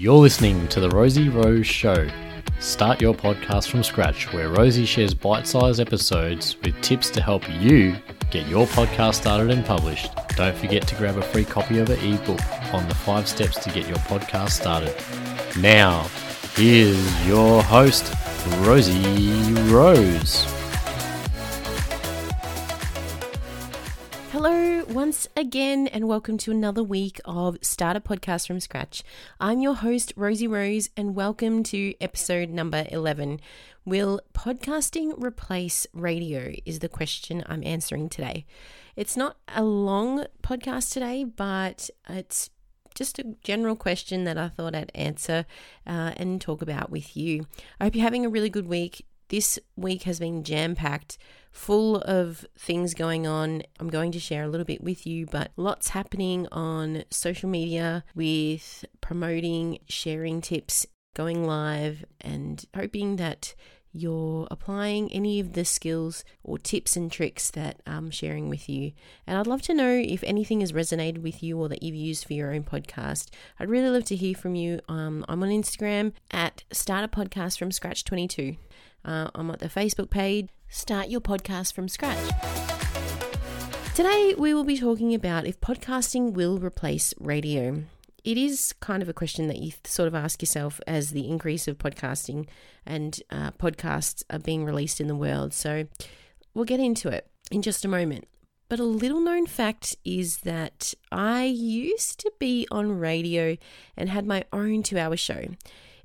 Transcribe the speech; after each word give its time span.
You're 0.00 0.14
listening 0.14 0.66
to 0.68 0.80
The 0.80 0.88
Rosie 0.88 1.28
Rose 1.28 1.66
Show. 1.66 2.08
Start 2.58 3.02
your 3.02 3.12
podcast 3.12 3.68
from 3.68 3.82
scratch, 3.82 4.32
where 4.32 4.48
Rosie 4.48 4.86
shares 4.86 5.12
bite 5.12 5.46
sized 5.46 5.78
episodes 5.78 6.56
with 6.64 6.80
tips 6.80 7.10
to 7.10 7.20
help 7.20 7.46
you 7.60 7.94
get 8.30 8.46
your 8.48 8.66
podcast 8.68 9.16
started 9.16 9.50
and 9.50 9.62
published. 9.62 10.10
Don't 10.36 10.56
forget 10.56 10.88
to 10.88 10.94
grab 10.94 11.18
a 11.18 11.22
free 11.22 11.44
copy 11.44 11.80
of 11.80 11.88
her 11.88 11.98
ebook 12.00 12.40
on 12.72 12.88
the 12.88 12.94
five 12.94 13.28
steps 13.28 13.58
to 13.58 13.70
get 13.72 13.86
your 13.86 13.98
podcast 13.98 14.52
started. 14.52 14.96
Now, 15.58 16.08
here's 16.54 17.26
your 17.26 17.62
host, 17.62 18.14
Rosie 18.60 19.52
Rose. 19.70 20.59
Hello, 24.32 24.84
once 24.84 25.26
again, 25.36 25.88
and 25.88 26.06
welcome 26.06 26.38
to 26.38 26.52
another 26.52 26.84
week 26.84 27.20
of 27.24 27.58
Start 27.62 27.96
a 27.96 28.00
Podcast 28.00 28.46
from 28.46 28.60
Scratch. 28.60 29.02
I'm 29.40 29.60
your 29.60 29.74
host, 29.74 30.12
Rosie 30.14 30.46
Rose, 30.46 30.88
and 30.96 31.16
welcome 31.16 31.64
to 31.64 31.94
episode 32.00 32.48
number 32.48 32.86
11. 32.92 33.40
Will 33.84 34.20
podcasting 34.32 35.20
replace 35.20 35.84
radio? 35.92 36.52
Is 36.64 36.78
the 36.78 36.88
question 36.88 37.42
I'm 37.46 37.64
answering 37.64 38.08
today. 38.08 38.46
It's 38.94 39.16
not 39.16 39.36
a 39.48 39.64
long 39.64 40.26
podcast 40.44 40.92
today, 40.92 41.24
but 41.24 41.90
it's 42.08 42.50
just 42.94 43.18
a 43.18 43.34
general 43.42 43.74
question 43.74 44.22
that 44.24 44.38
I 44.38 44.48
thought 44.48 44.76
I'd 44.76 44.92
answer 44.94 45.44
uh, 45.88 46.12
and 46.16 46.40
talk 46.40 46.62
about 46.62 46.88
with 46.88 47.16
you. 47.16 47.46
I 47.80 47.84
hope 47.84 47.96
you're 47.96 48.04
having 48.04 48.24
a 48.24 48.30
really 48.30 48.50
good 48.50 48.68
week. 48.68 49.04
This 49.30 49.60
week 49.76 50.02
has 50.02 50.18
been 50.18 50.42
jam 50.42 50.74
packed 50.74 51.16
full 51.52 51.98
of 51.98 52.44
things 52.58 52.94
going 52.94 53.28
on. 53.28 53.62
I'm 53.78 53.88
going 53.88 54.10
to 54.10 54.18
share 54.18 54.42
a 54.42 54.48
little 54.48 54.64
bit 54.64 54.82
with 54.82 55.06
you, 55.06 55.26
but 55.26 55.52
lots 55.56 55.90
happening 55.90 56.48
on 56.50 57.04
social 57.10 57.48
media 57.48 58.02
with 58.16 58.84
promoting, 59.00 59.78
sharing 59.88 60.40
tips, 60.40 60.84
going 61.14 61.44
live, 61.44 62.04
and 62.20 62.64
hoping 62.74 63.16
that 63.16 63.54
you're 63.92 64.46
applying 64.50 65.12
any 65.12 65.40
of 65.40 65.54
the 65.54 65.64
skills 65.64 66.24
or 66.44 66.58
tips 66.58 66.96
and 66.96 67.10
tricks 67.10 67.50
that 67.50 67.80
I'm 67.86 68.10
sharing 68.10 68.48
with 68.48 68.68
you. 68.68 68.92
And 69.26 69.36
I'd 69.36 69.46
love 69.46 69.62
to 69.62 69.74
know 69.74 69.90
if 69.90 70.22
anything 70.24 70.60
has 70.60 70.72
resonated 70.72 71.18
with 71.18 71.42
you 71.42 71.58
or 71.58 71.68
that 71.68 71.82
you've 71.82 71.96
used 71.96 72.24
for 72.24 72.34
your 72.34 72.52
own 72.52 72.62
podcast. 72.62 73.30
I'd 73.58 73.68
really 73.68 73.90
love 73.90 74.04
to 74.04 74.16
hear 74.16 74.34
from 74.34 74.54
you. 74.54 74.80
Um, 74.88 75.24
I'm 75.28 75.42
on 75.42 75.50
Instagram 75.50 76.12
at 76.30 76.64
Start 76.72 77.04
a 77.04 77.08
Podcast 77.08 77.58
from 77.58 77.72
Scratch 77.72 78.04
22. 78.04 78.56
Uh, 79.04 79.30
I'm 79.34 79.50
at 79.50 79.58
the 79.60 79.68
Facebook 79.68 80.10
page 80.10 80.48
Start 80.68 81.08
Your 81.08 81.20
Podcast 81.20 81.72
from 81.72 81.88
Scratch. 81.88 82.18
Today, 83.94 84.34
we 84.38 84.54
will 84.54 84.64
be 84.64 84.78
talking 84.78 85.14
about 85.14 85.46
if 85.46 85.60
podcasting 85.60 86.32
will 86.32 86.58
replace 86.58 87.12
radio. 87.18 87.84
It 88.24 88.36
is 88.36 88.74
kind 88.80 89.02
of 89.02 89.08
a 89.08 89.14
question 89.14 89.48
that 89.48 89.58
you 89.58 89.72
sort 89.84 90.06
of 90.06 90.14
ask 90.14 90.42
yourself 90.42 90.80
as 90.86 91.10
the 91.10 91.28
increase 91.28 91.66
of 91.66 91.78
podcasting 91.78 92.48
and 92.84 93.20
uh, 93.30 93.50
podcasts 93.52 94.22
are 94.30 94.38
being 94.38 94.64
released 94.64 95.00
in 95.00 95.06
the 95.06 95.16
world. 95.16 95.54
So, 95.54 95.86
we'll 96.54 96.64
get 96.64 96.80
into 96.80 97.08
it 97.08 97.30
in 97.50 97.62
just 97.62 97.84
a 97.84 97.88
moment. 97.88 98.26
But 98.68 98.78
a 98.78 98.84
little 98.84 99.20
known 99.20 99.46
fact 99.46 99.96
is 100.04 100.38
that 100.38 100.94
I 101.10 101.44
used 101.44 102.20
to 102.20 102.32
be 102.38 102.68
on 102.70 102.98
radio 102.98 103.56
and 103.96 104.08
had 104.08 104.26
my 104.26 104.44
own 104.52 104.84
two 104.84 104.96
hour 104.96 105.16
show. 105.16 105.46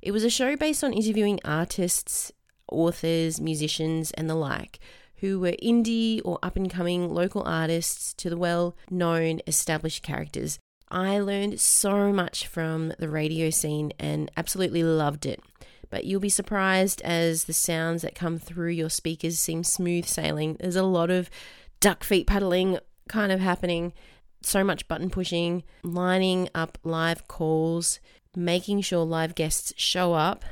It 0.02 0.10
was 0.10 0.24
a 0.24 0.30
show 0.30 0.56
based 0.56 0.82
on 0.82 0.92
interviewing 0.92 1.38
artists 1.44 2.32
authors, 2.68 3.40
musicians, 3.40 4.10
and 4.12 4.28
the 4.28 4.34
like, 4.34 4.80
who 5.16 5.38
were 5.38 5.54
indie 5.62 6.20
or 6.24 6.38
up 6.42 6.56
and 6.56 6.68
coming 6.68 7.08
local 7.08 7.42
artists 7.46 8.12
to 8.14 8.28
the 8.28 8.36
well 8.36 8.76
known 8.90 9.40
established 9.46 10.02
characters. 10.02 10.58
I 10.88 11.18
learned 11.18 11.60
so 11.60 12.12
much 12.12 12.46
from 12.46 12.92
the 12.98 13.08
radio 13.08 13.50
scene 13.50 13.92
and 13.98 14.30
absolutely 14.36 14.82
loved 14.82 15.26
it. 15.26 15.40
But 15.90 16.04
you'll 16.04 16.20
be 16.20 16.28
surprised 16.28 17.00
as 17.02 17.44
the 17.44 17.52
sounds 17.52 18.02
that 18.02 18.14
come 18.14 18.38
through 18.38 18.70
your 18.70 18.90
speakers 18.90 19.38
seem 19.38 19.64
smooth 19.64 20.06
sailing. 20.06 20.56
There's 20.58 20.76
a 20.76 20.82
lot 20.82 21.10
of 21.10 21.30
duck 21.80 22.04
feet 22.04 22.26
paddling 22.26 22.78
kind 23.08 23.30
of 23.30 23.40
happening, 23.40 23.92
so 24.42 24.64
much 24.64 24.88
button 24.88 25.10
pushing, 25.10 25.62
lining 25.82 26.48
up 26.54 26.78
live 26.82 27.28
calls, 27.28 28.00
making 28.34 28.80
sure 28.80 29.04
live 29.04 29.34
guests 29.34 29.72
show 29.76 30.12
up, 30.12 30.44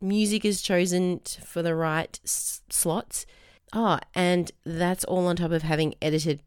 music 0.00 0.44
is 0.44 0.62
chosen 0.62 1.20
for 1.44 1.62
the 1.62 1.74
right 1.74 2.18
s- 2.24 2.62
slots. 2.68 3.26
Oh, 3.72 3.98
and 4.14 4.50
that's 4.64 5.04
all 5.04 5.26
on 5.26 5.36
top 5.36 5.50
of 5.50 5.62
having 5.62 5.94
edited 6.00 6.40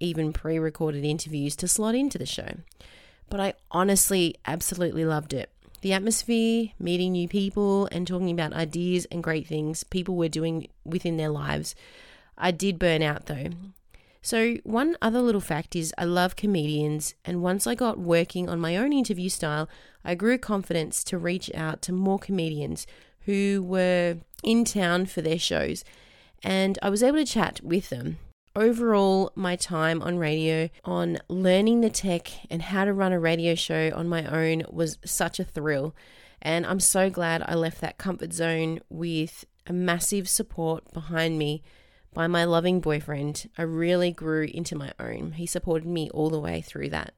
even 0.00 0.32
pre 0.32 0.58
recorded 0.58 1.04
interviews 1.04 1.54
to 1.56 1.68
slot 1.68 1.94
into 1.94 2.18
the 2.18 2.26
show. 2.26 2.56
But 3.28 3.40
I 3.40 3.54
honestly 3.70 4.34
absolutely 4.46 5.04
loved 5.04 5.32
it. 5.32 5.50
The 5.82 5.92
atmosphere, 5.92 6.70
meeting 6.78 7.12
new 7.12 7.28
people, 7.28 7.88
and 7.92 8.06
talking 8.06 8.30
about 8.30 8.52
ideas 8.52 9.06
and 9.12 9.22
great 9.22 9.46
things 9.46 9.84
people 9.84 10.16
were 10.16 10.28
doing 10.28 10.68
within 10.84 11.16
their 11.16 11.30
lives. 11.30 11.74
I 12.36 12.50
did 12.50 12.78
burn 12.78 13.02
out 13.02 13.26
though. 13.26 13.50
So, 14.22 14.56
one 14.64 14.96
other 15.00 15.22
little 15.22 15.40
fact 15.40 15.74
is 15.74 15.94
I 15.96 16.04
love 16.04 16.36
comedians, 16.36 17.14
and 17.24 17.42
once 17.42 17.66
I 17.66 17.74
got 17.74 17.98
working 17.98 18.50
on 18.50 18.60
my 18.60 18.76
own 18.76 18.92
interview 18.92 19.30
style, 19.30 19.68
I 20.04 20.14
grew 20.14 20.36
confidence 20.36 21.02
to 21.04 21.16
reach 21.16 21.50
out 21.54 21.80
to 21.82 21.92
more 21.92 22.18
comedians 22.18 22.86
who 23.20 23.62
were 23.66 24.18
in 24.42 24.64
town 24.64 25.06
for 25.06 25.22
their 25.22 25.38
shows, 25.38 25.84
and 26.42 26.78
I 26.82 26.90
was 26.90 27.02
able 27.02 27.18
to 27.18 27.24
chat 27.24 27.60
with 27.62 27.88
them. 27.88 28.18
Overall, 28.56 29.30
my 29.34 29.56
time 29.56 30.02
on 30.02 30.18
radio, 30.18 30.68
on 30.84 31.18
learning 31.28 31.80
the 31.80 31.90
tech 31.90 32.28
and 32.50 32.62
how 32.62 32.84
to 32.84 32.92
run 32.92 33.12
a 33.12 33.20
radio 33.20 33.54
show 33.54 33.92
on 33.94 34.08
my 34.08 34.24
own, 34.26 34.64
was 34.70 34.98
such 35.04 35.38
a 35.38 35.44
thrill. 35.44 35.94
And 36.42 36.66
I'm 36.66 36.80
so 36.80 37.10
glad 37.10 37.42
I 37.46 37.54
left 37.54 37.80
that 37.80 37.98
comfort 37.98 38.32
zone 38.32 38.80
with 38.88 39.44
a 39.66 39.72
massive 39.72 40.28
support 40.28 40.92
behind 40.92 41.38
me 41.38 41.62
by 42.12 42.26
my 42.26 42.44
loving 42.44 42.80
boyfriend, 42.80 43.48
I 43.56 43.62
really 43.62 44.10
grew 44.10 44.48
into 44.52 44.76
my 44.76 44.92
own. 44.98 45.32
He 45.32 45.46
supported 45.46 45.86
me 45.86 46.10
all 46.10 46.30
the 46.30 46.40
way 46.40 46.60
through 46.60 46.90
that 46.90 47.14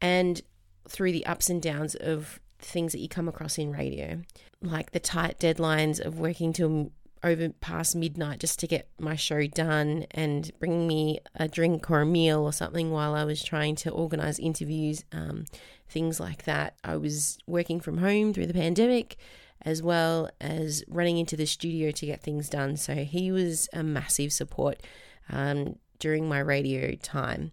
and 0.00 0.42
through 0.88 1.12
the 1.12 1.24
ups 1.24 1.48
and 1.48 1.62
downs 1.62 1.94
of 1.94 2.40
things 2.58 2.92
that 2.92 3.00
you 3.00 3.08
come 3.08 3.28
across 3.28 3.58
in 3.58 3.72
radio, 3.72 4.22
like 4.60 4.90
the 4.90 5.00
tight 5.00 5.38
deadlines 5.38 5.98
of 5.98 6.18
working 6.18 6.52
till 6.52 6.92
over 7.24 7.50
past 7.60 7.94
midnight 7.94 8.40
just 8.40 8.58
to 8.58 8.66
get 8.66 8.88
my 8.98 9.14
show 9.14 9.46
done 9.46 10.06
and 10.10 10.50
bringing 10.58 10.86
me 10.86 11.20
a 11.36 11.46
drink 11.46 11.90
or 11.90 12.00
a 12.00 12.06
meal 12.06 12.40
or 12.40 12.52
something 12.52 12.90
while 12.90 13.14
I 13.14 13.24
was 13.24 13.42
trying 13.42 13.76
to 13.76 13.90
organize 13.90 14.38
interviews, 14.38 15.04
um, 15.12 15.44
things 15.88 16.18
like 16.18 16.44
that. 16.44 16.74
I 16.82 16.96
was 16.96 17.38
working 17.46 17.80
from 17.80 17.98
home 17.98 18.32
through 18.32 18.46
the 18.46 18.54
pandemic 18.54 19.16
as 19.64 19.82
well 19.82 20.28
as 20.40 20.82
running 20.88 21.18
into 21.18 21.36
the 21.36 21.46
studio 21.46 21.92
to 21.92 22.06
get 22.06 22.22
things 22.22 22.48
done. 22.48 22.76
So 22.76 22.96
he 22.96 23.30
was 23.30 23.68
a 23.72 23.82
massive 23.82 24.32
support 24.32 24.82
um, 25.30 25.76
during 25.98 26.28
my 26.28 26.40
radio 26.40 26.96
time. 26.96 27.52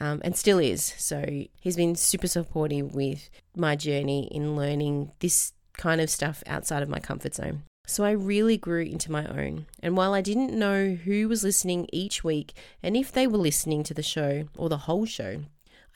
Um, 0.00 0.20
and 0.22 0.36
still 0.36 0.60
is. 0.60 0.94
So 0.96 1.24
he's 1.58 1.74
been 1.74 1.96
super 1.96 2.28
supportive 2.28 2.94
with 2.94 3.30
my 3.56 3.74
journey 3.74 4.28
in 4.30 4.54
learning 4.54 5.10
this 5.18 5.54
kind 5.76 6.00
of 6.00 6.08
stuff 6.08 6.44
outside 6.46 6.84
of 6.84 6.88
my 6.88 7.00
comfort 7.00 7.34
zone. 7.34 7.64
So 7.88 8.04
I 8.04 8.10
really 8.10 8.58
grew 8.58 8.82
into 8.82 9.10
my 9.10 9.24
own. 9.26 9.64
And 9.82 9.96
while 9.96 10.12
I 10.12 10.20
didn't 10.20 10.52
know 10.52 10.90
who 10.90 11.26
was 11.26 11.42
listening 11.42 11.88
each 11.90 12.22
week 12.22 12.52
and 12.82 12.94
if 12.94 13.10
they 13.10 13.26
were 13.26 13.38
listening 13.38 13.82
to 13.84 13.94
the 13.94 14.02
show 14.02 14.44
or 14.58 14.68
the 14.68 14.84
whole 14.86 15.06
show, 15.06 15.44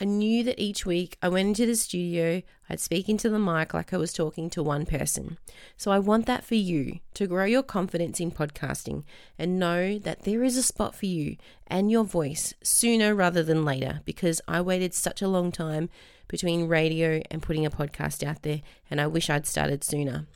I 0.00 0.06
knew 0.06 0.42
that 0.44 0.58
each 0.58 0.86
week 0.86 1.18
I 1.20 1.28
went 1.28 1.48
into 1.48 1.66
the 1.66 1.76
studio, 1.76 2.40
I'd 2.70 2.80
speak 2.80 3.10
into 3.10 3.28
the 3.28 3.38
mic 3.38 3.74
like 3.74 3.92
I 3.92 3.98
was 3.98 4.14
talking 4.14 4.48
to 4.50 4.62
one 4.62 4.86
person. 4.86 5.36
So 5.76 5.90
I 5.90 5.98
want 5.98 6.24
that 6.24 6.44
for 6.44 6.54
you 6.54 7.00
to 7.12 7.26
grow 7.26 7.44
your 7.44 7.62
confidence 7.62 8.20
in 8.20 8.30
podcasting 8.32 9.04
and 9.38 9.58
know 9.58 9.98
that 9.98 10.22
there 10.22 10.42
is 10.42 10.56
a 10.56 10.62
spot 10.62 10.94
for 10.94 11.04
you 11.04 11.36
and 11.66 11.90
your 11.90 12.04
voice 12.04 12.54
sooner 12.62 13.14
rather 13.14 13.42
than 13.42 13.66
later 13.66 14.00
because 14.06 14.40
I 14.48 14.62
waited 14.62 14.94
such 14.94 15.20
a 15.20 15.28
long 15.28 15.52
time 15.52 15.90
between 16.26 16.68
radio 16.68 17.20
and 17.30 17.42
putting 17.42 17.66
a 17.66 17.70
podcast 17.70 18.26
out 18.26 18.40
there 18.40 18.62
and 18.90 18.98
I 18.98 19.06
wish 19.08 19.28
I'd 19.28 19.46
started 19.46 19.84
sooner. 19.84 20.26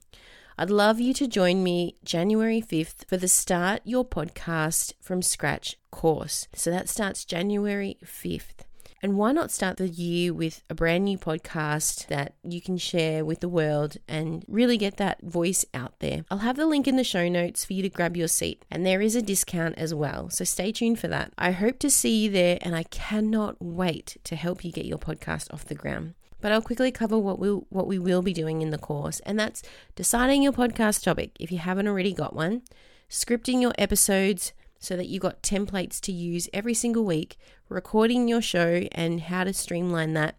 I'd 0.59 0.71
love 0.71 1.01
you 1.01 1.13
to 1.15 1.29
join 1.29 1.63
me 1.63 1.97
January 2.03 2.63
5th 2.63 3.07
for 3.07 3.19
the 3.19 3.29
Start 3.29 3.83
Your 3.85 4.07
Podcast 4.07 4.95
from 5.03 5.21
Scratch 5.21 5.77
course. 5.91 6.49
So 6.55 6.71
that 6.71 6.89
starts 6.89 7.27
January 7.27 7.99
5th. 8.03 8.66
And 9.07 9.17
why 9.17 9.31
not 9.31 9.53
start 9.53 9.77
the 9.77 9.89
year 9.89 10.35
with 10.35 10.65
a 10.69 10.75
brand 10.75 11.05
new 11.05 11.17
podcast 11.17 12.09
that 12.09 12.35
you 12.43 12.61
can 12.61 12.77
share 12.77 13.25
with 13.25 13.39
the 13.39 13.49
world 13.49 13.99
and 14.09 14.45
really 14.49 14.77
get 14.77 14.97
that 14.97 15.23
voice 15.23 15.65
out 15.73 16.01
there? 16.01 16.25
I'll 16.29 16.39
have 16.39 16.57
the 16.57 16.67
link 16.67 16.89
in 16.89 16.97
the 16.97 17.05
show 17.05 17.29
notes 17.29 17.65
for 17.65 17.75
you 17.75 17.83
to 17.83 17.89
grab 17.89 18.17
your 18.17 18.27
seat, 18.27 18.65
and 18.69 18.85
there 18.85 19.01
is 19.01 19.15
a 19.15 19.23
discount 19.23 19.79
as 19.79 19.95
well. 19.95 20.29
So 20.31 20.43
stay 20.43 20.73
tuned 20.73 20.99
for 20.99 21.07
that. 21.07 21.33
I 21.39 21.53
hope 21.53 21.79
to 21.79 21.89
see 21.89 22.25
you 22.25 22.33
there, 22.33 22.59
and 22.63 22.75
I 22.75 22.83
cannot 22.83 23.63
wait 23.63 24.17
to 24.25 24.35
help 24.35 24.65
you 24.65 24.73
get 24.73 24.87
your 24.87 24.99
podcast 24.99 25.55
off 25.55 25.67
the 25.67 25.77
ground. 25.77 26.15
But 26.41 26.51
I'll 26.51 26.61
quickly 26.61 26.91
cover 26.91 27.17
what 27.17 27.39
we 27.39 27.49
we'll, 27.49 27.67
what 27.69 27.87
we 27.87 28.01
will 28.01 28.23
be 28.23 28.33
doing 28.33 28.61
in 28.61 28.71
the 28.71 28.77
course, 28.77 29.21
and 29.21 29.39
that's 29.39 29.63
deciding 29.95 30.43
your 30.43 30.53
podcast 30.53 31.05
topic 31.05 31.31
if 31.39 31.53
you 31.53 31.59
haven't 31.59 31.87
already 31.87 32.13
got 32.13 32.35
one, 32.35 32.63
scripting 33.09 33.63
your 33.63 33.73
episodes, 33.79 34.53
so 34.87 34.97
that 34.97 35.09
you 35.09 35.19
got 35.19 35.43
templates 35.43 36.01
to 36.01 36.13
use 36.13 36.49
every 36.55 36.73
single 36.73 37.05
week, 37.05 37.37
recording 37.69 38.29
your 38.29 38.41
show 38.41 38.87
and 38.93 39.23
how 39.23 39.43
to 39.43 39.53
streamline 39.53 40.13
that, 40.13 40.37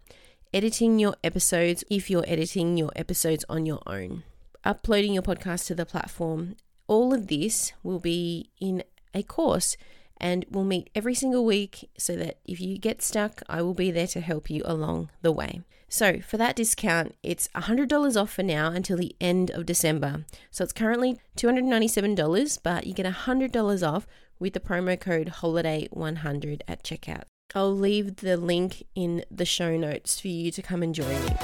editing 0.54 0.98
your 0.98 1.14
episodes 1.22 1.84
if 1.90 2.08
you're 2.08 2.24
editing 2.26 2.78
your 2.78 2.90
episodes 2.96 3.44
on 3.50 3.66
your 3.66 3.82
own, 3.86 4.22
uploading 4.64 5.12
your 5.12 5.22
podcast 5.22 5.66
to 5.66 5.74
the 5.74 5.84
platform. 5.84 6.56
All 6.86 7.12
of 7.12 7.26
this 7.26 7.74
will 7.82 7.98
be 7.98 8.48
in 8.58 8.82
a 9.12 9.22
course 9.22 9.76
and 10.16 10.46
we'll 10.50 10.64
meet 10.64 10.88
every 10.94 11.14
single 11.14 11.44
week 11.44 11.90
so 11.98 12.16
that 12.16 12.38
if 12.46 12.58
you 12.58 12.78
get 12.78 13.02
stuck, 13.02 13.42
I 13.50 13.60
will 13.60 13.74
be 13.74 13.90
there 13.90 14.06
to 14.06 14.20
help 14.22 14.48
you 14.48 14.62
along 14.64 15.10
the 15.20 15.30
way. 15.30 15.60
So, 15.90 16.20
for 16.20 16.36
that 16.36 16.56
discount, 16.56 17.14
it's 17.22 17.48
$100 17.54 18.20
off 18.20 18.30
for 18.30 18.42
now 18.42 18.70
until 18.70 18.98
the 18.98 19.16
end 19.22 19.50
of 19.50 19.64
December. 19.64 20.26
So, 20.50 20.64
it's 20.64 20.72
currently 20.74 21.18
$297, 21.38 22.58
but 22.62 22.86
you 22.86 22.92
get 22.92 23.06
$100 23.06 23.88
off 23.90 24.06
with 24.38 24.52
the 24.52 24.60
promo 24.60 24.98
code 24.98 25.34
HOLIDAY100 25.40 26.62
at 26.68 26.82
checkout. 26.82 27.24
I'll 27.54 27.74
leave 27.74 28.16
the 28.16 28.36
link 28.36 28.84
in 28.94 29.24
the 29.30 29.44
show 29.44 29.76
notes 29.76 30.20
for 30.20 30.28
you 30.28 30.50
to 30.50 30.62
come 30.62 30.82
and 30.82 30.94
join 30.94 31.24
me. 31.24 31.36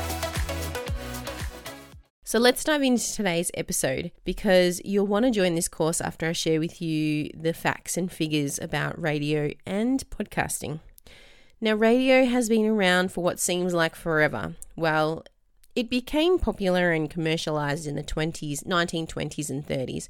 So 2.26 2.38
let's 2.38 2.64
dive 2.64 2.82
into 2.82 3.12
today's 3.12 3.50
episode 3.55 4.11
because 4.25 4.81
you'll 4.85 5.06
want 5.06 5.25
to 5.25 5.31
join 5.31 5.55
this 5.55 5.69
course 5.69 6.00
after 6.00 6.26
I 6.26 6.32
share 6.32 6.58
with 6.58 6.81
you 6.82 7.31
the 7.35 7.52
facts 7.52 7.96
and 7.96 8.11
figures 8.11 8.58
about 8.58 9.00
radio 9.00 9.52
and 9.67 10.02
podcasting. 10.11 10.81
Now, 11.61 11.75
radio 11.75 12.25
has 12.25 12.49
been 12.49 12.67
around 12.67 13.12
for 13.12 13.23
what 13.23 13.41
seems 13.41 13.73
like 13.73 13.94
forever. 13.94 14.55
Well, 14.76 15.25
it 15.75 15.91
became 15.91 16.38
popular 16.38 16.93
and 16.93 17.11
commercialized 17.11 17.87
in 17.87 17.97
the 17.97 18.03
20s, 18.03 18.65
1920s, 18.65 19.50
and 19.50 19.67
30s 19.67 20.09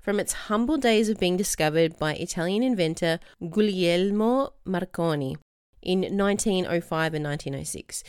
from 0.00 0.20
its 0.20 0.32
humble 0.32 0.76
days 0.76 1.08
of 1.08 1.18
being 1.18 1.36
discovered 1.36 1.98
by 1.98 2.14
Italian 2.14 2.62
inventor 2.62 3.18
Guglielmo 3.40 4.52
Marconi 4.64 5.36
in 5.82 6.00
1905 6.00 7.14
and 7.14 7.24
1906 7.24 8.04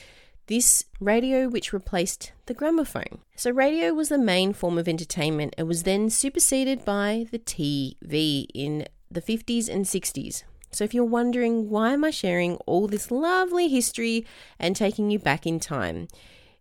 this 0.48 0.86
radio 1.00 1.48
which 1.50 1.74
replaced 1.74 2.32
the 2.46 2.54
gramophone. 2.54 3.20
So, 3.36 3.52
radio 3.52 3.94
was 3.94 4.10
the 4.10 4.18
main 4.18 4.54
form 4.54 4.78
of 4.78 4.88
entertainment. 4.88 5.54
It 5.58 5.64
was 5.64 5.84
then 5.84 6.10
superseded 6.10 6.84
by 6.84 7.28
the 7.32 7.40
TV 7.40 8.48
in 8.54 8.88
the 9.12 9.22
50s 9.22 9.70
and 9.70 9.86
60s. 9.86 10.44
So, 10.72 10.84
if 10.84 10.94
you're 10.94 11.04
wondering 11.04 11.70
why 11.70 11.92
am 11.92 12.04
I 12.04 12.12
sharing 12.12 12.56
all 12.66 12.88
this 12.88 13.12
lovely 13.12 13.68
history 13.68 14.26
and 14.58 14.76
taking 14.76 15.12
you 15.12 15.20
back 15.20 15.46
in 15.46 15.60
time, 15.60 16.08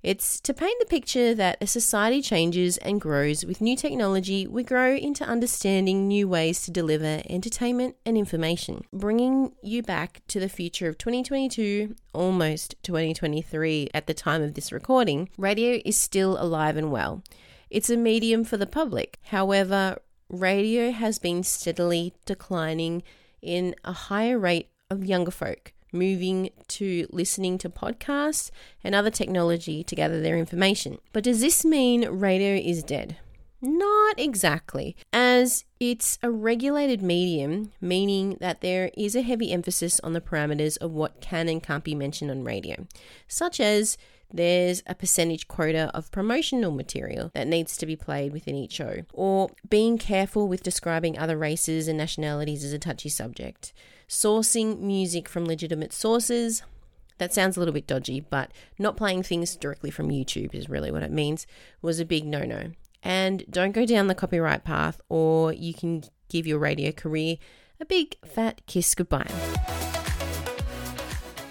it's 0.07 0.39
to 0.43 0.55
paint 0.55 0.79
the 0.79 0.87
picture 0.87 1.35
that 1.35 1.59
a 1.61 1.67
society 1.67 2.23
changes 2.23 2.79
and 2.79 3.01
grows 3.01 3.45
with 3.45 3.61
new 3.61 3.75
technology, 3.75 4.47
we 4.47 4.63
grow 4.63 4.95
into 4.95 5.25
understanding 5.25 6.07
new 6.07 6.29
ways 6.29 6.65
to 6.65 6.71
deliver 6.71 7.23
entertainment 7.29 7.97
and 8.07 8.17
information. 8.17 8.85
Bringing 8.93 9.57
you 9.65 9.83
back 9.83 10.23
to 10.29 10.39
the 10.39 10.49
future 10.49 10.87
of 10.87 10.97
2022, 10.97 11.97
almost 12.15 12.77
2023 12.85 13.89
at 13.93 14.07
the 14.07 14.15
time 14.15 14.43
of 14.43 14.55
this 14.55 14.71
recording, 14.71 15.29
radio 15.37 15.81
is 15.85 15.99
still 15.99 16.41
alive 16.41 16.77
and 16.77 16.93
well. 16.93 17.25
It's 17.69 17.91
a 17.91 17.97
medium 17.97 18.45
for 18.45 18.57
the 18.57 18.65
public. 18.65 19.19
However, 19.31 19.99
radio 20.29 20.93
has 20.93 21.19
been 21.19 21.43
steadily 21.43 22.15
declining 22.25 23.03
in 23.43 23.75
a 23.85 23.93
higher 23.93 24.39
rate 24.39 24.69
of 24.89 25.05
younger 25.05 25.33
folk 25.33 25.73
moving 25.93 26.51
to 26.69 27.07
listening 27.11 27.59
to 27.59 27.71
podcasts 27.71 28.51
and 28.83 28.95
other 28.95 29.11
technology 29.11 29.83
to 29.85 29.95
gather 29.95 30.21
their 30.21 30.37
information. 30.37 30.99
But 31.13 31.25
does 31.25 31.41
this 31.41 31.65
mean 31.65 32.09
radio 32.09 32.55
is 32.55 32.83
dead? 32.83 33.17
Not 33.63 34.21
exactly, 34.21 34.97
as 35.13 35.65
it's 35.81 36.19
a 36.23 36.31
regulated 36.31 37.01
medium, 37.01 37.73
meaning 37.81 38.37
that 38.41 38.61
there 38.61 38.91
is 38.97 39.17
a 39.17 39.23
heavy 39.23 39.51
emphasis 39.51 39.99
on 40.01 40.13
the 40.13 40.21
parameters 40.21 40.77
of 40.79 40.93
what 40.93 41.21
can 41.21 41.49
and 41.49 41.63
can't 41.63 41.83
be 41.83 41.95
mentioned 41.95 42.31
on 42.31 42.45
radio, 42.45 42.87
such 43.27 43.59
as 43.59 43.97
there's 44.33 44.83
a 44.87 44.95
percentage 44.95 45.49
quota 45.49 45.91
of 45.95 46.11
promotional 46.11 46.73
material 46.73 47.31
that 47.35 47.47
needs 47.47 47.77
to 47.77 47.87
be 47.87 47.97
played 47.97 48.33
within 48.33 48.55
each 48.55 48.73
show, 48.73 49.03
or 49.13 49.51
being 49.69 49.99
careful 49.99 50.49
with 50.49 50.63
describing 50.63 51.19
other 51.19 51.37
races 51.37 51.89
and 51.89 51.99
nationalities 51.99 52.65
is 52.65 52.73
a 52.73 52.79
touchy 52.79 53.09
subject 53.09 53.73
sourcing 54.09 54.79
music 54.81 55.29
from 55.29 55.45
legitimate 55.45 55.93
sources. 55.93 56.63
That 57.19 57.33
sounds 57.33 57.57
a 57.57 57.61
little 57.61 57.75
bit 57.75 57.87
dodgy, 57.87 58.21
but 58.21 58.53
not 58.79 58.97
playing 58.97 59.23
things 59.23 59.57
directly 59.57 59.91
from 59.91 60.11
YouTube 60.11 60.55
is 60.55 60.69
really 60.69 60.91
what 60.91 61.03
it 61.03 61.11
means, 61.11 61.47
was 61.83 61.99
a 61.99 62.05
big 62.05 62.25
no 62.25 62.45
no. 62.45 62.73
And 63.03 63.45
don't 63.51 63.73
go 63.73 63.87
down 63.87 64.07
the 64.07 64.15
copyright 64.15 64.65
path, 64.65 65.01
or 65.09 65.53
you 65.53 65.73
can 65.73 66.05
give 66.29 66.47
your 66.47 66.59
radio 66.59 66.93
career 66.93 67.37
a 67.81 67.85
big 67.85 68.17
fat 68.25 68.63
kiss 68.67 68.95
goodbye. 68.95 69.31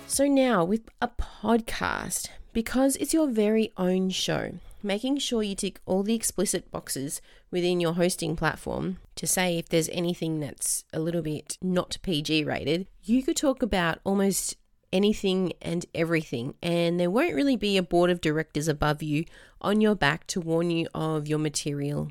So, 0.07 0.27
now 0.27 0.63
with 0.63 0.87
a 1.01 1.09
podcast, 1.09 2.29
because 2.55 2.95
it's 2.95 3.13
your 3.13 3.27
very 3.27 3.73
own 3.75 4.09
show, 4.09 4.53
making 4.81 5.17
sure 5.17 5.43
you 5.43 5.53
tick 5.53 5.81
all 5.85 6.03
the 6.03 6.15
explicit 6.15 6.71
boxes 6.71 7.21
within 7.51 7.81
your 7.81 7.95
hosting 7.95 8.33
platform 8.37 8.97
to 9.15 9.27
say 9.27 9.57
if 9.57 9.67
there's 9.67 9.89
anything 9.89 10.39
that's 10.39 10.85
a 10.93 10.99
little 11.01 11.21
bit 11.21 11.57
not 11.61 11.97
PG 12.01 12.45
rated, 12.45 12.87
you 13.03 13.21
could 13.23 13.35
talk 13.35 13.61
about 13.61 13.99
almost 14.05 14.55
anything 14.93 15.51
and 15.61 15.85
everything, 15.93 16.53
and 16.63 16.97
there 16.97 17.11
won't 17.11 17.35
really 17.35 17.57
be 17.57 17.75
a 17.75 17.83
board 17.83 18.09
of 18.09 18.21
directors 18.21 18.69
above 18.69 19.03
you 19.03 19.25
on 19.59 19.81
your 19.81 19.93
back 19.93 20.25
to 20.27 20.39
warn 20.39 20.71
you 20.71 20.87
of 20.95 21.27
your 21.27 21.39
material. 21.39 22.09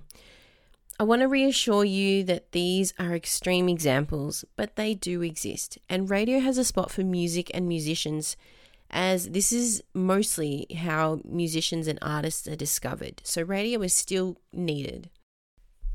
I 1.01 1.05
want 1.05 1.23
to 1.23 1.27
reassure 1.27 1.87
you 1.87 2.23
that 2.25 2.53
these 2.53 2.93
are 2.99 3.17
extreme 3.17 3.67
examples, 3.67 4.45
but 4.57 4.77
they 4.77 4.93
do 4.93 5.23
exist, 5.23 5.79
and 5.89 6.11
radio 6.11 6.39
has 6.41 6.59
a 6.59 6.65
spot 6.65 6.91
for 6.91 7.03
music 7.03 7.51
and 7.55 7.67
musicians 7.67 8.37
as 8.95 9.31
this 9.31 9.53
is 9.53 9.83
mostly 9.93 10.67
how 10.79 11.21
musicians 11.25 11.87
and 11.87 11.99
artists 12.01 12.49
are 12.49 12.57
discovered. 12.57 13.21
So, 13.25 13.43
radio 13.43 13.83
is 13.83 13.93
still 13.93 14.39
needed. 14.53 15.11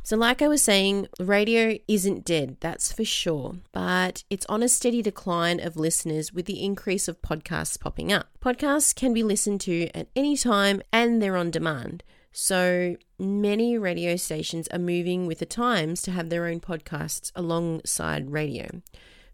So, 0.03 0.17
like 0.17 0.41
I 0.41 0.47
was 0.47 0.61
saying, 0.61 1.07
radio 1.19 1.77
isn't 1.87 2.25
dead, 2.25 2.57
that's 2.59 2.91
for 2.91 3.05
sure, 3.05 3.57
but 3.71 4.23
it's 4.29 4.45
on 4.47 4.63
a 4.63 4.69
steady 4.69 5.01
decline 5.01 5.59
of 5.59 5.77
listeners 5.77 6.33
with 6.33 6.45
the 6.45 6.63
increase 6.63 7.07
of 7.07 7.21
podcasts 7.21 7.79
popping 7.79 8.11
up. 8.11 8.27
Podcasts 8.43 8.95
can 8.95 9.13
be 9.13 9.23
listened 9.23 9.61
to 9.61 9.89
at 9.95 10.09
any 10.15 10.35
time 10.35 10.81
and 10.91 11.21
they're 11.21 11.37
on 11.37 11.51
demand. 11.51 12.03
So, 12.31 12.95
many 13.17 13.77
radio 13.77 14.15
stations 14.15 14.67
are 14.69 14.79
moving 14.79 15.25
with 15.25 15.39
the 15.39 15.45
times 15.45 16.01
to 16.03 16.11
have 16.11 16.29
their 16.29 16.47
own 16.47 16.59
podcasts 16.59 17.31
alongside 17.35 18.31
radio. 18.31 18.81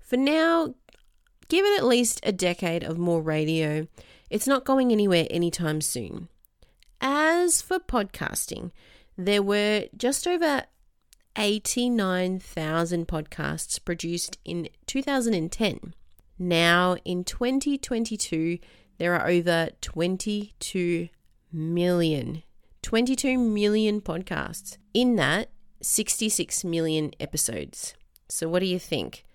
For 0.01 0.17
now, 0.17 0.75
Give 1.47 1.65
it 1.65 1.77
at 1.77 1.85
least 1.85 2.19
a 2.23 2.31
decade 2.31 2.83
of 2.83 2.97
more 2.97 3.21
radio. 3.21 3.87
It's 4.29 4.47
not 4.47 4.65
going 4.65 4.91
anywhere 4.91 5.27
anytime 5.29 5.81
soon. 5.81 6.29
As 6.99 7.61
for 7.61 7.79
podcasting, 7.79 8.71
there 9.17 9.43
were 9.43 9.85
just 9.95 10.27
over 10.27 10.63
89,000 11.37 13.07
podcasts 13.07 13.83
produced 13.83 14.37
in 14.43 14.69
2010. 14.87 15.93
Now, 16.39 16.97
in 17.05 17.23
2022, 17.23 18.59
there 18.97 19.13
are 19.13 19.27
over 19.27 19.69
22 19.81 21.09
million. 21.51 22.43
22 22.81 23.37
million 23.37 24.01
podcasts. 24.01 24.77
In 24.93 25.15
that, 25.17 25.49
66 25.81 26.63
million 26.63 27.11
episodes. 27.19 27.93
So, 28.29 28.47
what 28.47 28.59
do 28.59 28.65
you 28.65 28.79
think? 28.79 29.25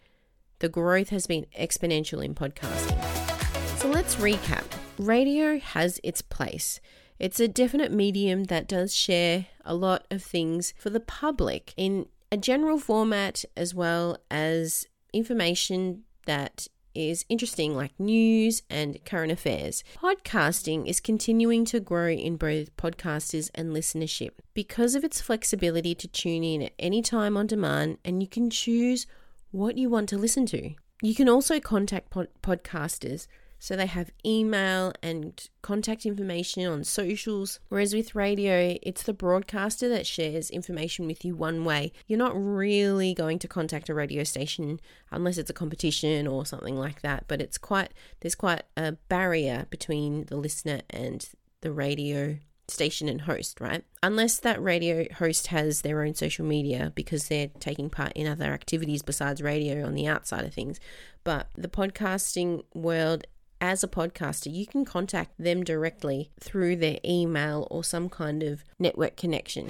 The 0.60 0.68
growth 0.68 1.08
has 1.08 1.26
been 1.26 1.46
exponential 1.58 2.24
in 2.24 2.34
podcasting. 2.34 2.98
So 3.78 3.88
let's 3.88 4.16
recap. 4.16 4.64
Radio 4.98 5.58
has 5.58 5.98
its 6.04 6.22
place. 6.22 6.80
It's 7.18 7.40
a 7.40 7.48
definite 7.48 7.92
medium 7.92 8.44
that 8.44 8.68
does 8.68 8.94
share 8.94 9.46
a 9.64 9.74
lot 9.74 10.06
of 10.10 10.22
things 10.22 10.72
for 10.78 10.90
the 10.90 11.00
public 11.00 11.74
in 11.76 12.06
a 12.30 12.36
general 12.36 12.78
format 12.78 13.44
as 13.56 13.74
well 13.74 14.18
as 14.30 14.86
information 15.12 16.04
that 16.26 16.68
is 16.94 17.24
interesting, 17.28 17.74
like 17.74 17.98
news 17.98 18.62
and 18.68 19.02
current 19.04 19.32
affairs. 19.32 19.84
Podcasting 19.96 20.86
is 20.86 21.00
continuing 21.00 21.64
to 21.64 21.80
grow 21.80 22.08
in 22.08 22.36
both 22.36 22.76
podcasters 22.76 23.48
and 23.54 23.72
listenership 23.74 24.30
because 24.54 24.94
of 24.94 25.04
its 25.04 25.20
flexibility 25.20 25.94
to 25.94 26.08
tune 26.08 26.42
in 26.44 26.62
at 26.62 26.72
any 26.78 27.00
time 27.00 27.36
on 27.36 27.46
demand, 27.46 27.98
and 28.04 28.22
you 28.22 28.28
can 28.28 28.50
choose 28.50 29.06
what 29.50 29.78
you 29.78 29.88
want 29.88 30.08
to 30.10 30.18
listen 30.18 30.46
to. 30.46 30.74
You 31.02 31.14
can 31.14 31.28
also 31.28 31.60
contact 31.60 32.10
pod- 32.10 32.28
podcasters 32.42 33.26
so 33.62 33.76
they 33.76 33.86
have 33.86 34.10
email 34.24 34.92
and 35.02 35.48
contact 35.60 36.06
information 36.06 36.66
on 36.66 36.82
socials. 36.82 37.60
Whereas 37.68 37.94
with 37.94 38.14
radio, 38.14 38.78
it's 38.82 39.02
the 39.02 39.12
broadcaster 39.12 39.86
that 39.90 40.06
shares 40.06 40.48
information 40.48 41.06
with 41.06 41.26
you 41.26 41.36
one 41.36 41.62
way. 41.64 41.92
You're 42.06 42.18
not 42.18 42.32
really 42.34 43.12
going 43.12 43.38
to 43.40 43.48
contact 43.48 43.90
a 43.90 43.94
radio 43.94 44.24
station 44.24 44.80
unless 45.10 45.36
it's 45.36 45.50
a 45.50 45.54
competition 45.54 46.26
or 46.26 46.46
something 46.46 46.74
like 46.74 47.02
that, 47.02 47.24
but 47.28 47.42
it's 47.42 47.58
quite 47.58 47.92
there's 48.20 48.34
quite 48.34 48.62
a 48.78 48.92
barrier 49.08 49.66
between 49.68 50.24
the 50.24 50.36
listener 50.36 50.80
and 50.88 51.28
the 51.60 51.70
radio 51.70 52.38
station 52.70 53.08
and 53.08 53.22
host, 53.22 53.60
right? 53.60 53.84
Unless 54.02 54.40
that 54.40 54.62
radio 54.62 55.06
host 55.14 55.48
has 55.48 55.82
their 55.82 56.02
own 56.02 56.14
social 56.14 56.44
media 56.44 56.92
because 56.94 57.28
they're 57.28 57.50
taking 57.60 57.90
part 57.90 58.12
in 58.14 58.26
other 58.26 58.52
activities 58.52 59.02
besides 59.02 59.42
radio 59.42 59.84
on 59.84 59.94
the 59.94 60.06
outside 60.06 60.44
of 60.44 60.54
things. 60.54 60.80
But 61.24 61.48
the 61.56 61.68
podcasting 61.68 62.64
world 62.74 63.26
as 63.60 63.84
a 63.84 63.88
podcaster, 63.88 64.52
you 64.52 64.66
can 64.66 64.84
contact 64.84 65.32
them 65.38 65.62
directly 65.62 66.30
through 66.40 66.76
their 66.76 66.98
email 67.04 67.68
or 67.70 67.84
some 67.84 68.08
kind 68.08 68.42
of 68.42 68.64
network 68.78 69.16
connection. 69.16 69.68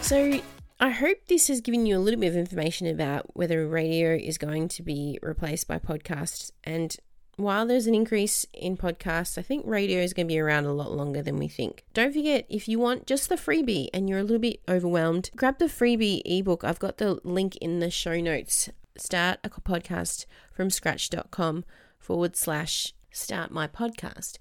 So, 0.00 0.40
I 0.80 0.90
hope 0.90 1.26
this 1.28 1.48
has 1.48 1.60
given 1.60 1.86
you 1.86 1.96
a 1.96 2.00
little 2.00 2.20
bit 2.20 2.28
of 2.28 2.36
information 2.36 2.86
about 2.88 3.34
whether 3.36 3.66
radio 3.66 4.14
is 4.14 4.38
going 4.38 4.68
to 4.68 4.82
be 4.82 5.18
replaced 5.22 5.66
by 5.66 5.78
podcasts. 5.78 6.50
And 6.62 6.96
while 7.36 7.66
there's 7.66 7.86
an 7.86 7.94
increase 7.94 8.46
in 8.52 8.76
podcasts, 8.76 9.36
I 9.36 9.42
think 9.42 9.64
radio 9.66 10.00
is 10.00 10.12
going 10.12 10.26
to 10.26 10.32
be 10.32 10.38
around 10.38 10.66
a 10.66 10.72
lot 10.72 10.92
longer 10.92 11.22
than 11.22 11.36
we 11.36 11.48
think. 11.48 11.84
Don't 11.92 12.14
forget, 12.14 12.46
if 12.48 12.68
you 12.68 12.78
want 12.78 13.06
just 13.06 13.28
the 13.28 13.36
freebie 13.36 13.88
and 13.92 14.08
you're 14.08 14.20
a 14.20 14.22
little 14.22 14.38
bit 14.38 14.60
overwhelmed, 14.68 15.30
grab 15.34 15.58
the 15.58 15.64
freebie 15.64 16.22
ebook. 16.24 16.62
I've 16.62 16.78
got 16.78 16.98
the 16.98 17.20
link 17.24 17.56
in 17.56 17.80
the 17.80 17.90
show 17.90 18.20
notes. 18.20 18.70
Start 18.96 19.40
a 19.42 19.50
podcast 19.50 20.26
from 20.52 20.70
scratch.com 20.70 21.64
forward 21.98 22.36
slash 22.36 22.94
start 23.10 23.50
my 23.50 23.66
podcast. 23.66 24.38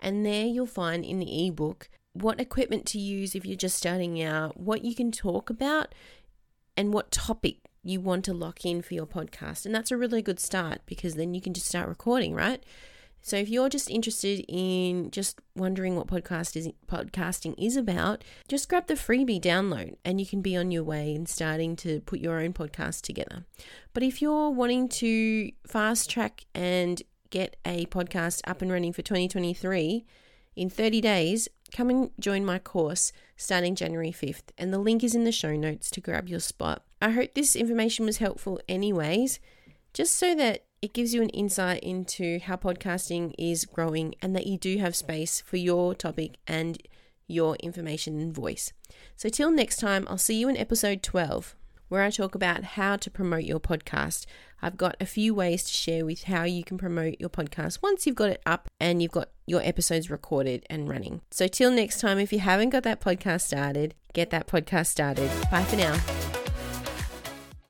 And 0.00 0.26
there 0.26 0.46
you'll 0.46 0.66
find 0.66 1.04
in 1.04 1.20
the 1.20 1.46
ebook 1.46 1.88
what 2.12 2.40
equipment 2.40 2.86
to 2.86 2.98
use 2.98 3.34
if 3.34 3.46
you're 3.46 3.56
just 3.56 3.76
starting 3.76 4.20
out, 4.20 4.58
what 4.58 4.84
you 4.84 4.94
can 4.94 5.12
talk 5.12 5.48
about, 5.48 5.94
and 6.76 6.92
what 6.92 7.12
topic 7.12 7.58
you 7.84 8.00
want 8.00 8.24
to 8.24 8.32
lock 8.32 8.64
in 8.64 8.82
for 8.82 8.94
your 8.94 9.06
podcast. 9.06 9.66
And 9.66 9.74
that's 9.74 9.90
a 9.90 9.96
really 9.96 10.22
good 10.22 10.40
start 10.40 10.80
because 10.86 11.14
then 11.14 11.34
you 11.34 11.40
can 11.40 11.54
just 11.54 11.66
start 11.66 11.88
recording, 11.88 12.34
right? 12.34 12.62
So 13.24 13.36
if 13.36 13.48
you're 13.48 13.68
just 13.68 13.88
interested 13.88 14.44
in 14.48 15.12
just 15.12 15.40
wondering 15.54 15.94
what 15.94 16.08
podcast 16.08 16.56
is 16.56 16.68
podcasting 16.88 17.54
is 17.56 17.76
about, 17.76 18.24
just 18.48 18.68
grab 18.68 18.88
the 18.88 18.94
freebie 18.94 19.40
download 19.40 19.94
and 20.04 20.20
you 20.20 20.26
can 20.26 20.42
be 20.42 20.56
on 20.56 20.72
your 20.72 20.82
way 20.82 21.14
and 21.14 21.28
starting 21.28 21.76
to 21.76 22.00
put 22.00 22.18
your 22.18 22.40
own 22.40 22.52
podcast 22.52 23.02
together. 23.02 23.44
But 23.94 24.02
if 24.02 24.20
you're 24.20 24.50
wanting 24.50 24.88
to 24.88 25.52
fast 25.64 26.10
track 26.10 26.46
and 26.52 27.00
get 27.30 27.56
a 27.64 27.86
podcast 27.86 28.40
up 28.44 28.60
and 28.60 28.72
running 28.72 28.92
for 28.92 29.02
2023 29.02 30.04
in 30.56 30.68
30 30.68 31.00
days, 31.00 31.48
come 31.72 31.90
and 31.90 32.10
join 32.18 32.44
my 32.44 32.58
course 32.58 33.12
starting 33.36 33.74
January 33.74 34.12
5th, 34.12 34.50
and 34.56 34.72
the 34.72 34.78
link 34.78 35.02
is 35.02 35.14
in 35.14 35.24
the 35.24 35.32
show 35.32 35.56
notes 35.56 35.90
to 35.90 36.00
grab 36.00 36.28
your 36.28 36.40
spot. 36.40 36.84
I 37.00 37.10
hope 37.10 37.34
this 37.34 37.56
information 37.56 38.06
was 38.06 38.18
helpful, 38.18 38.60
anyways, 38.68 39.40
just 39.92 40.14
so 40.16 40.34
that 40.36 40.64
it 40.80 40.92
gives 40.92 41.14
you 41.14 41.22
an 41.22 41.28
insight 41.30 41.82
into 41.82 42.38
how 42.40 42.56
podcasting 42.56 43.34
is 43.38 43.64
growing 43.64 44.14
and 44.20 44.34
that 44.36 44.46
you 44.46 44.58
do 44.58 44.78
have 44.78 44.96
space 44.96 45.40
for 45.40 45.56
your 45.56 45.94
topic 45.94 46.38
and 46.46 46.82
your 47.26 47.56
information 47.56 48.20
and 48.20 48.34
voice. 48.34 48.72
So, 49.16 49.28
till 49.28 49.50
next 49.50 49.78
time, 49.78 50.06
I'll 50.08 50.18
see 50.18 50.38
you 50.38 50.48
in 50.48 50.56
episode 50.56 51.02
12 51.02 51.56
where 51.92 52.02
I 52.02 52.10
talk 52.10 52.34
about 52.34 52.64
how 52.64 52.96
to 52.96 53.10
promote 53.10 53.44
your 53.44 53.60
podcast. 53.60 54.24
I've 54.62 54.78
got 54.78 54.96
a 54.98 55.04
few 55.04 55.34
ways 55.34 55.62
to 55.64 55.74
share 55.74 56.06
with 56.06 56.24
how 56.24 56.44
you 56.44 56.64
can 56.64 56.78
promote 56.78 57.16
your 57.20 57.28
podcast 57.28 57.82
once 57.82 58.06
you've 58.06 58.16
got 58.16 58.30
it 58.30 58.40
up 58.46 58.68
and 58.80 59.02
you've 59.02 59.12
got 59.12 59.28
your 59.46 59.60
episodes 59.62 60.10
recorded 60.10 60.64
and 60.70 60.88
running. 60.88 61.20
So, 61.30 61.48
till 61.48 61.70
next 61.70 62.00
time, 62.00 62.18
if 62.18 62.32
you 62.32 62.38
haven't 62.38 62.70
got 62.70 62.84
that 62.84 63.02
podcast 63.02 63.42
started, 63.42 63.94
get 64.14 64.30
that 64.30 64.46
podcast 64.46 64.86
started. 64.86 65.30
Bye 65.50 65.64
for 65.64 65.76
now. 65.76 66.31